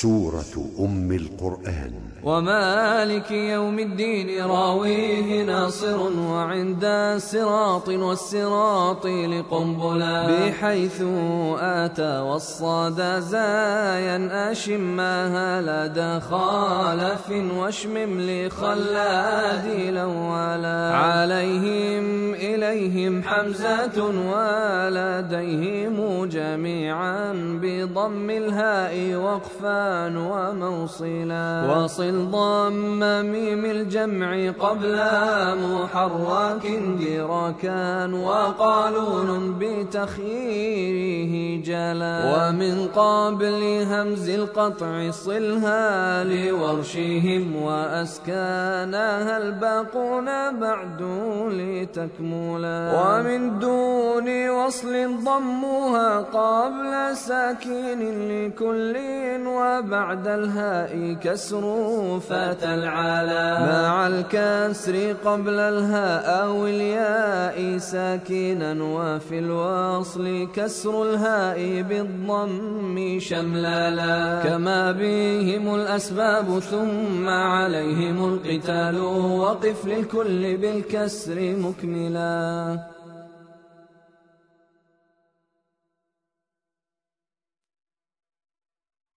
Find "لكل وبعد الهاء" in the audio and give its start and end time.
58.30-61.18